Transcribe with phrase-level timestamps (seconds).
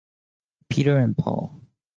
[0.67, 1.61] Peter and Paul.